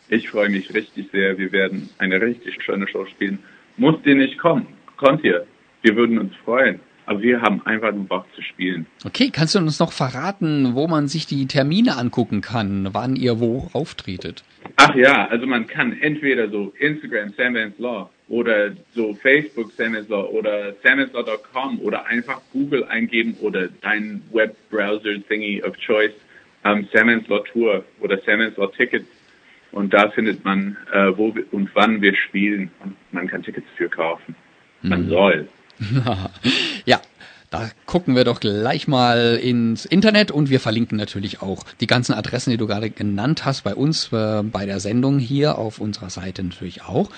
Ich 0.10 0.30
freue 0.30 0.50
mich 0.50 0.74
richtig 0.74 1.10
sehr. 1.12 1.38
Wir 1.38 1.52
werden 1.52 1.90
eine 1.98 2.22
richtig 2.22 2.64
schöne 2.64 2.88
Show 2.88 3.06
spielen. 3.06 3.40
Musst 3.76 4.06
ihr 4.06 4.16
nicht 4.16 4.38
kommen? 4.38 4.68
Kommt 4.96 5.24
ihr. 5.24 5.46
Wir 5.82 5.96
würden 5.96 6.18
uns 6.18 6.36
freuen. 6.44 6.80
Aber 7.06 7.22
wir 7.22 7.42
haben 7.42 7.66
einfach 7.66 7.94
nur 7.94 8.06
Bock 8.06 8.26
zu 8.36 8.42
spielen. 8.42 8.86
Okay, 9.06 9.30
kannst 9.32 9.56
du 9.56 9.60
uns 9.60 9.80
noch 9.80 9.94
verraten, 9.94 10.76
wo 10.76 10.88
man 10.88 11.08
sich 11.08 11.26
die 11.26 11.46
Termine 11.46 11.96
angucken 11.96 12.42
kann, 12.42 12.90
wann 12.92 13.16
ihr 13.16 13.40
wo 13.40 13.70
auftretet? 13.72 14.44
Ach 14.76 14.94
ja, 14.94 15.26
also 15.28 15.48
man 15.48 15.68
kann 15.68 15.98
entweder 16.02 16.50
so 16.50 16.74
Instagram 16.80 17.32
Vance 17.38 17.82
Law 17.82 18.10
oder 18.28 18.72
so 18.94 19.14
Facebook 19.14 19.72
Vance 19.80 20.08
Law 20.10 20.26
oder 20.32 20.74
samvanslaw.com 20.84 21.80
oder 21.80 22.06
einfach 22.08 22.42
Google 22.52 22.84
eingeben 22.84 23.38
oder 23.40 23.70
dein 23.82 24.22
Webbrowser 24.34 25.16
Thingy 25.30 25.64
of 25.64 25.78
Choice 25.78 26.12
ähm, 26.66 26.88
Vance 26.92 27.26
Law 27.30 27.40
Tour 27.54 27.86
oder 28.02 28.18
Vance 28.26 28.60
Law 28.60 28.68
Tickets 28.68 29.08
und 29.72 29.94
da 29.94 30.10
findet 30.10 30.44
man 30.44 30.78
äh, 30.92 31.18
wo 31.18 31.36
wir, 31.36 31.46
und 31.52 31.70
wann 31.74 32.02
wir 32.02 32.16
spielen 32.16 32.72
und 32.84 32.96
man 33.12 33.28
kann 33.28 33.44
Tickets 33.44 33.68
für 33.76 33.90
kaufen. 33.90 34.36
Man 34.82 35.10
soll. 35.10 35.48
ja, 36.86 37.02
da 37.50 37.70
gucken 37.86 38.16
wir 38.16 38.26
doch 38.26 38.40
gleich 38.40 38.88
mal 38.88 39.40
ins 39.42 39.86
Internet 39.86 40.32
und 40.32 40.50
wir 40.50 40.60
verlinken 40.60 40.98
natürlich 40.98 41.42
auch 41.42 41.64
die 41.80 41.88
ganzen 41.88 42.14
Adressen, 42.14 42.52
die 42.52 42.58
du 42.58 42.68
gerade 42.68 42.90
genannt 42.90 43.46
hast, 43.46 43.64
bei 43.64 43.74
uns, 43.74 44.12
äh, 44.12 44.44
bei 44.44 44.66
der 44.66 44.80
Sendung 44.80 45.18
hier 45.20 45.58
auf 45.58 45.80
unserer 45.80 46.10
Seite 46.10 46.44
natürlich 46.44 46.84
auch. 46.84 47.10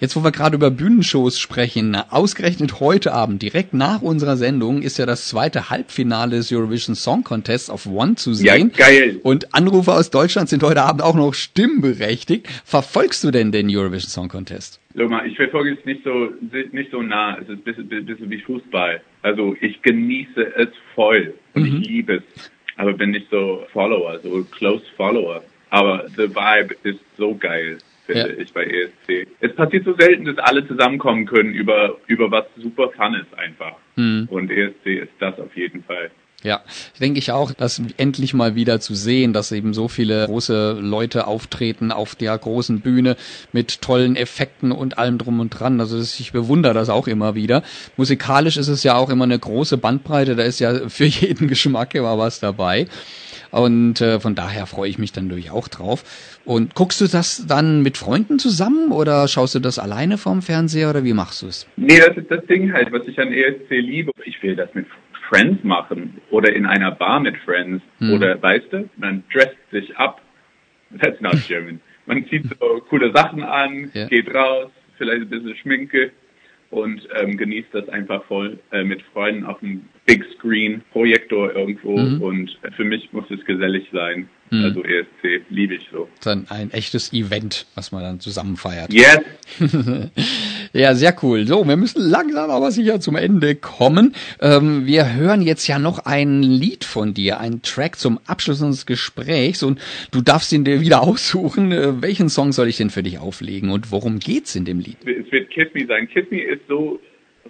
Jetzt, 0.00 0.16
wo 0.16 0.24
wir 0.24 0.32
gerade 0.32 0.56
über 0.56 0.70
Bühnenshows 0.70 1.38
sprechen, 1.38 1.94
ausgerechnet 1.94 2.80
heute 2.80 3.12
Abend, 3.12 3.42
direkt 3.42 3.74
nach 3.74 4.02
unserer 4.02 4.36
Sendung, 4.36 4.82
ist 4.82 4.98
ja 4.98 5.06
das 5.06 5.28
zweite 5.28 5.70
Halbfinale 5.70 6.36
des 6.36 6.52
Eurovision 6.52 6.94
Song 6.94 7.24
Contests 7.24 7.70
auf 7.70 7.86
One 7.86 8.14
zu 8.16 8.32
Ja, 8.32 8.54
sehen. 8.54 8.72
geil. 8.76 9.20
Und 9.22 9.54
Anrufer 9.54 9.94
aus 9.94 10.10
Deutschland 10.10 10.48
sind 10.48 10.62
heute 10.62 10.82
Abend 10.82 11.02
auch 11.02 11.14
noch 11.14 11.34
stimmberechtigt. 11.34 12.48
Verfolgst 12.64 13.22
du 13.24 13.30
denn 13.30 13.52
den 13.52 13.68
Eurovision 13.74 14.10
Song 14.10 14.28
Contest? 14.28 14.80
Mal, 14.94 15.26
ich 15.26 15.36
verfolge 15.36 15.72
es 15.78 15.84
nicht 15.84 16.04
so 16.04 16.28
nicht 16.72 16.90
so 16.90 17.02
nah. 17.02 17.36
Es 17.36 17.42
ist 17.48 17.50
ein 17.50 17.58
bisschen, 17.58 17.88
bisschen 18.06 18.30
wie 18.30 18.40
Fußball. 18.40 19.00
Also 19.22 19.56
ich 19.60 19.82
genieße 19.82 20.54
es 20.56 20.68
voll 20.94 21.34
und 21.54 21.66
ich 21.66 21.88
liebe 21.88 22.14
es. 22.36 22.50
Aber 22.76 22.92
bin 22.92 23.10
nicht 23.10 23.26
so 23.30 23.64
Follower, 23.72 24.18
so 24.22 24.44
close 24.52 24.84
Follower. 24.96 25.42
Aber 25.70 26.06
the 26.16 26.28
Vibe 26.28 26.76
ist 26.84 27.00
so 27.18 27.34
geil, 27.34 27.78
finde 28.06 28.34
Ja. 28.34 28.38
ich 28.42 28.52
bei 28.52 28.64
ESC. 28.64 29.26
Es 29.40 29.54
passiert 29.54 29.84
so 29.84 29.94
selten, 29.98 30.24
dass 30.24 30.38
alle 30.38 30.66
zusammenkommen 30.66 31.26
können 31.26 31.52
über 31.54 31.96
über 32.06 32.30
was 32.30 32.44
super 32.56 32.90
Fun 32.96 33.14
ist 33.14 33.36
einfach. 33.38 33.76
Und 33.96 34.50
ESC 34.50 34.86
ist 35.02 35.12
das 35.20 35.38
auf 35.38 35.56
jeden 35.56 35.82
Fall. 35.84 36.10
Ja, 36.42 36.60
denke 37.00 37.18
ich 37.20 37.32
auch, 37.32 37.52
das 37.52 37.80
endlich 37.96 38.34
mal 38.34 38.54
wieder 38.54 38.78
zu 38.78 38.94
sehen, 38.94 39.32
dass 39.32 39.50
eben 39.50 39.72
so 39.72 39.88
viele 39.88 40.26
große 40.26 40.78
Leute 40.78 41.26
auftreten 41.26 41.90
auf 41.90 42.14
der 42.16 42.36
großen 42.36 42.80
Bühne 42.80 43.16
mit 43.52 43.80
tollen 43.80 44.14
Effekten 44.14 44.70
und 44.70 44.98
allem 44.98 45.16
drum 45.16 45.40
und 45.40 45.48
dran. 45.50 45.80
Also 45.80 45.96
das, 45.96 46.20
ich 46.20 46.32
bewundere 46.32 46.74
das 46.74 46.90
auch 46.90 47.06
immer 47.08 47.34
wieder. 47.34 47.62
Musikalisch 47.96 48.58
ist 48.58 48.68
es 48.68 48.82
ja 48.82 48.94
auch 48.96 49.08
immer 49.08 49.24
eine 49.24 49.38
große 49.38 49.78
Bandbreite, 49.78 50.36
da 50.36 50.42
ist 50.42 50.58
ja 50.60 50.90
für 50.90 51.06
jeden 51.06 51.48
Geschmack 51.48 51.94
immer 51.94 52.18
was 52.18 52.40
dabei. 52.40 52.88
Und 53.54 54.00
äh, 54.00 54.18
von 54.18 54.34
daher 54.34 54.66
freue 54.66 54.88
ich 54.90 54.98
mich 54.98 55.12
dann 55.12 55.28
natürlich 55.28 55.52
auch 55.52 55.68
drauf. 55.68 56.02
Und 56.44 56.74
guckst 56.74 57.00
du 57.00 57.06
das 57.06 57.46
dann 57.46 57.82
mit 57.82 57.96
Freunden 57.96 58.40
zusammen 58.40 58.90
oder 58.90 59.28
schaust 59.28 59.54
du 59.54 59.60
das 59.60 59.78
alleine 59.78 60.18
vorm 60.18 60.42
Fernseher 60.42 60.90
oder 60.90 61.04
wie 61.04 61.12
machst 61.12 61.42
du 61.42 61.46
es? 61.46 61.64
Nee, 61.76 61.98
das 62.04 62.16
ist 62.16 62.30
das 62.32 62.44
Ding 62.46 62.72
halt, 62.72 62.90
was 62.90 63.06
ich 63.06 63.16
an 63.20 63.32
ESC 63.32 63.70
liebe. 63.70 64.10
Ich 64.24 64.42
will 64.42 64.56
das 64.56 64.74
mit 64.74 64.86
Friends 65.28 65.62
machen 65.62 66.20
oder 66.30 66.52
in 66.52 66.66
einer 66.66 66.90
Bar 66.90 67.20
mit 67.20 67.36
Friends 67.44 67.80
oder, 68.00 68.42
weißt 68.42 68.72
du, 68.72 68.90
man 68.96 69.22
dresst 69.32 69.56
sich 69.70 69.96
ab. 69.96 70.20
That's 71.00 71.20
not 71.20 71.36
German. 71.46 71.80
Man 72.06 72.26
zieht 72.28 72.44
so 72.60 72.80
coole 72.90 73.12
Sachen 73.14 73.42
an, 73.44 73.90
Ja. 73.94 74.06
geht 74.08 74.34
raus, 74.34 74.70
vielleicht 74.98 75.22
ein 75.22 75.28
bisschen 75.30 75.56
Schminke 75.56 76.10
und 76.70 77.08
ähm, 77.20 77.36
genießt 77.36 77.68
das 77.72 77.88
einfach 77.88 78.24
voll 78.24 78.58
äh, 78.72 78.82
mit 78.84 79.00
Freunden 79.12 79.44
auf 79.46 79.60
dem 79.60 79.82
Big 80.06 80.24
Screen, 80.36 80.82
Projektor 80.92 81.54
irgendwo 81.54 81.94
und 81.94 82.58
äh, 82.62 82.70
für 82.72 82.84
mich 82.84 83.12
muss 83.12 83.24
es 83.30 83.44
gesellig 83.44 83.86
sein. 83.92 84.28
Also 84.50 84.84
ESC 84.84 85.42
liebe 85.48 85.74
ich 85.74 85.88
so. 85.90 86.08
Dann 86.22 86.46
ein 86.48 86.70
echtes 86.70 87.12
Event, 87.12 87.66
was 87.74 87.90
man 87.90 88.02
dann 88.02 88.20
zusammen 88.20 88.56
feiert. 88.56 88.92
Yes! 88.92 89.20
Ja, 90.76 90.96
sehr 90.96 91.14
cool. 91.22 91.46
So, 91.46 91.68
wir 91.68 91.76
müssen 91.76 92.02
langsam 92.02 92.50
aber 92.50 92.72
sicher 92.72 92.98
zum 92.98 93.14
Ende 93.14 93.54
kommen. 93.54 94.12
Ähm, 94.40 94.86
wir 94.86 95.14
hören 95.14 95.40
jetzt 95.40 95.68
ja 95.68 95.78
noch 95.78 96.00
ein 96.04 96.42
Lied 96.42 96.82
von 96.84 97.14
dir, 97.14 97.38
ein 97.38 97.62
Track 97.62 97.94
zum 97.94 98.18
Abschluss 98.26 98.60
unseres 98.60 98.84
Gesprächs 98.84 99.62
und 99.62 99.80
du 100.10 100.20
darfst 100.20 100.52
ihn 100.52 100.64
dir 100.64 100.80
wieder 100.80 101.02
aussuchen. 101.04 101.70
Äh, 101.70 102.02
welchen 102.02 102.28
Song 102.28 102.50
soll 102.50 102.66
ich 102.66 102.76
denn 102.76 102.90
für 102.90 103.04
dich 103.04 103.20
auflegen 103.20 103.70
und 103.70 103.92
worum 103.92 104.18
geht's 104.18 104.56
in 104.56 104.64
dem 104.64 104.80
Lied? 104.80 104.96
es 105.06 105.30
wird 105.30 105.48
Kiss 105.50 105.68
Me 105.74 105.86
sein. 105.86 106.08
Kiss 106.08 106.28
Me 106.32 106.42
ist 106.42 106.62
so 106.66 106.98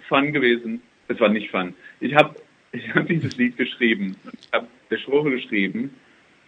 fun 0.07 0.31
gewesen. 0.31 0.81
Es 1.07 1.19
war 1.19 1.29
nicht 1.29 1.49
fun. 1.49 1.73
Ich 2.01 2.13
habe 2.13 2.35
ich 2.75 2.93
hab 2.93 3.07
dieses 3.07 3.37
Lied 3.37 3.57
geschrieben. 3.57 4.15
Ich 4.39 4.49
habe 4.53 4.67
der 4.89 4.97
Schrofe 4.97 5.31
geschrieben. 5.31 5.93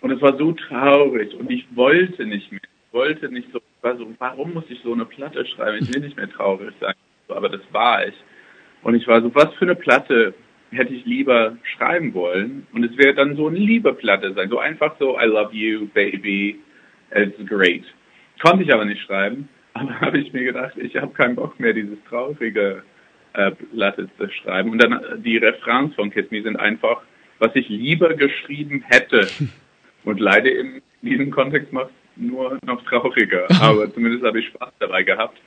Und 0.01 0.11
es 0.11 0.21
war 0.21 0.37
so 0.37 0.51
traurig. 0.51 1.33
Und 1.33 1.49
ich 1.49 1.65
wollte 1.75 2.25
nicht 2.25 2.51
mehr. 2.51 2.61
Ich 2.63 2.93
wollte 2.93 3.29
nicht 3.29 3.51
so, 3.51 3.59
war 3.81 3.97
so, 3.97 4.07
warum 4.19 4.53
muss 4.53 4.63
ich 4.69 4.79
so 4.81 4.93
eine 4.93 5.05
Platte 5.05 5.45
schreiben? 5.45 5.79
Ich 5.81 5.93
will 5.93 6.01
nicht 6.01 6.17
mehr 6.17 6.29
traurig 6.29 6.73
sein. 6.79 6.93
Aber 7.27 7.49
das 7.49 7.61
war 7.71 8.07
ich. 8.07 8.15
Und 8.83 8.95
ich 8.95 9.07
war 9.07 9.21
so, 9.21 9.33
was 9.35 9.53
für 9.55 9.65
eine 9.65 9.75
Platte 9.75 10.33
hätte 10.71 10.93
ich 10.93 11.05
lieber 11.05 11.57
schreiben 11.75 12.13
wollen? 12.13 12.67
Und 12.73 12.83
es 12.83 12.97
wäre 12.97 13.13
dann 13.13 13.35
so 13.35 13.47
eine 13.47 13.59
Liebe-Platte 13.59 14.33
sein. 14.33 14.49
So 14.49 14.59
einfach 14.59 14.95
so, 14.99 15.19
I 15.19 15.25
love 15.25 15.53
you, 15.53 15.87
baby. 15.87 16.59
It's 17.11 17.37
great. 17.45 17.83
Konnte 18.41 18.63
ich 18.63 18.73
aber 18.73 18.85
nicht 18.85 19.01
schreiben. 19.03 19.49
Aber 19.73 19.99
habe 20.01 20.17
ich 20.19 20.33
mir 20.33 20.43
gedacht, 20.43 20.77
ich 20.77 20.95
habe 20.95 21.13
keinen 21.13 21.35
Bock 21.35 21.59
mehr, 21.59 21.73
dieses 21.73 21.97
traurige 22.09 22.83
Platte 23.51 24.09
zu 24.17 24.29
schreiben. 24.29 24.71
Und 24.71 24.83
dann 24.83 24.93
äh, 24.93 25.19
die 25.19 25.37
Refrains 25.37 25.95
von 25.95 26.11
Kiss 26.11 26.29
Me 26.31 26.41
sind 26.41 26.57
einfach, 26.57 27.01
was 27.39 27.55
ich 27.55 27.69
lieber 27.69 28.13
geschrieben 28.13 28.83
hätte. 28.87 29.27
Und 30.03 30.19
leider 30.19 30.51
in 30.51 30.81
diesem 31.01 31.31
Kontext 31.31 31.73
macht 31.73 31.89
es 31.89 32.21
nur 32.21 32.57
noch 32.65 32.83
trauriger. 32.85 33.47
Aber 33.61 33.93
zumindest 33.93 34.23
habe 34.23 34.39
ich 34.39 34.47
Spaß 34.47 34.73
dabei 34.79 35.03
gehabt. 35.03 35.37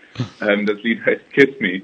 Ähm, 0.47 0.67
das 0.67 0.83
Lied 0.83 1.05
heißt 1.05 1.33
Kiss 1.33 1.59
Me. 1.61 1.83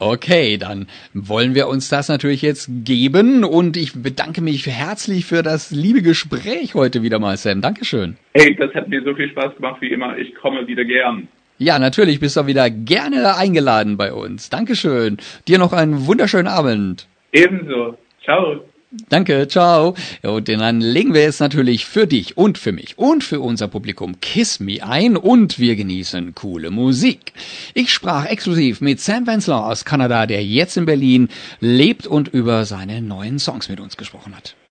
Okay, 0.00 0.56
dann 0.56 0.88
wollen 1.12 1.54
wir 1.54 1.68
uns 1.68 1.88
das 1.88 2.08
natürlich 2.08 2.42
jetzt 2.42 2.68
geben 2.84 3.44
und 3.44 3.76
ich 3.76 3.92
bedanke 4.02 4.40
mich 4.40 4.66
herzlich 4.66 5.24
für 5.24 5.42
das 5.42 5.70
liebe 5.70 6.02
Gespräch 6.02 6.74
heute 6.74 7.02
wieder 7.02 7.20
mal, 7.20 7.36
Sam. 7.36 7.60
Dankeschön. 7.60 8.16
Hey, 8.34 8.56
das 8.56 8.74
hat 8.74 8.88
mir 8.88 9.02
so 9.04 9.14
viel 9.14 9.30
Spaß 9.30 9.54
gemacht 9.54 9.80
wie 9.80 9.92
immer. 9.92 10.18
Ich 10.18 10.34
komme 10.34 10.66
wieder 10.66 10.84
gern. 10.84 11.28
Ja, 11.58 11.78
natürlich 11.78 12.18
bist 12.18 12.36
du 12.36 12.46
wieder 12.46 12.68
gerne 12.68 13.36
eingeladen 13.36 13.96
bei 13.96 14.12
uns. 14.12 14.50
Dankeschön. 14.50 15.18
Dir 15.46 15.58
noch 15.58 15.72
einen 15.72 16.06
wunderschönen 16.06 16.48
Abend. 16.48 17.06
Ebenso. 17.32 17.96
Ciao. 18.24 18.60
Danke, 19.08 19.48
ciao. 19.48 19.94
Und 20.22 20.48
dann 20.48 20.80
legen 20.80 21.14
wir 21.14 21.22
jetzt 21.22 21.40
natürlich 21.40 21.84
für 21.84 22.06
dich 22.06 22.36
und 22.36 22.58
für 22.58 22.72
mich 22.72 22.96
und 22.96 23.24
für 23.24 23.40
unser 23.40 23.66
Publikum 23.68 24.20
Kiss 24.20 24.60
Me 24.60 24.78
ein 24.82 25.16
und 25.16 25.58
wir 25.58 25.74
genießen 25.74 26.34
coole 26.34 26.70
Musik. 26.70 27.32
Ich 27.74 27.92
sprach 27.92 28.26
exklusiv 28.26 28.80
mit 28.80 29.00
Sam 29.00 29.26
Wenzler 29.26 29.66
aus 29.66 29.84
Kanada, 29.84 30.26
der 30.26 30.44
jetzt 30.44 30.76
in 30.76 30.86
Berlin 30.86 31.28
lebt 31.60 32.06
und 32.06 32.28
über 32.28 32.64
seine 32.64 33.02
neuen 33.02 33.38
Songs 33.38 33.68
mit 33.68 33.80
uns 33.80 33.96
gesprochen 33.96 34.36
hat. 34.36 34.54